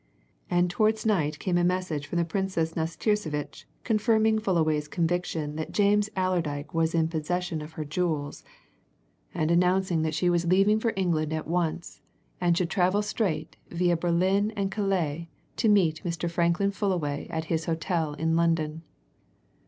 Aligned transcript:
And 0.49 0.67
towards 0.67 1.05
night 1.05 1.37
came 1.37 1.59
a 1.59 1.63
message 1.63 2.07
from 2.07 2.17
the 2.17 2.25
Princess 2.25 2.73
Nastirsevitch 2.73 3.65
confirming 3.83 4.39
Fullaway's 4.39 4.87
conviction 4.87 5.57
that 5.57 5.71
James 5.73 6.09
Allerdyke 6.17 6.73
was 6.73 6.95
in 6.95 7.07
possession 7.07 7.61
of 7.61 7.73
her 7.73 7.85
jewels 7.85 8.43
and 9.31 9.51
announcing 9.51 10.01
that 10.01 10.15
she 10.15 10.27
was 10.27 10.47
leaving 10.47 10.79
for 10.79 10.91
England 10.95 11.31
at 11.33 11.47
once, 11.47 12.01
and 12.41 12.57
should 12.57 12.71
travel 12.71 13.03
straight, 13.03 13.57
via 13.69 13.95
Berlin 13.95 14.49
and 14.55 14.71
Calais, 14.71 15.29
to 15.57 15.69
meet 15.69 16.01
Mr. 16.03 16.27
Franklin 16.27 16.71
Fullaway 16.71 17.27
at 17.29 17.45
his 17.45 17.65
hotel 17.65 18.15
in 18.15 18.35
London. 18.35 18.81